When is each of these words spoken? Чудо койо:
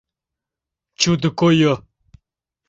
Чудо 0.99 1.29
койо: 1.39 1.73